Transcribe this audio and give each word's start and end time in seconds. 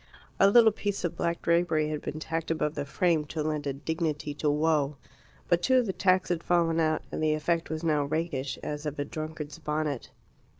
A 0.39 0.49
little 0.49 0.71
piece 0.71 1.03
of 1.03 1.15
black 1.15 1.43
drapery 1.43 1.89
had 1.89 2.01
been 2.01 2.19
tacked 2.19 2.49
above 2.49 2.73
the 2.73 2.85
frame 2.85 3.23
to 3.25 3.43
lend 3.43 3.67
a 3.67 3.73
dignity 3.73 4.33
to 4.33 4.49
woe. 4.49 4.97
But 5.47 5.61
two 5.61 5.75
of 5.77 5.85
the 5.85 5.93
tacks 5.93 6.29
had 6.29 6.41
fallen 6.41 6.79
out, 6.79 7.03
and 7.11 7.21
the 7.21 7.35
effect 7.35 7.69
was 7.69 7.83
now 7.83 8.05
rakish, 8.05 8.57
as 8.63 8.87
of 8.87 8.97
a 8.97 9.05
drunkard's 9.05 9.59
bonnet. 9.59 10.09